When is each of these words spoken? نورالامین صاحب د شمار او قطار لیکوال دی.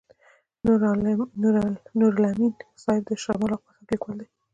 نورالامین 1.99 2.53
صاحب 2.83 3.03
د 3.07 3.11
شمار 3.23 3.49
او 3.55 3.61
قطار 3.65 3.81
لیکوال 3.89 4.15
دی. 4.19 4.27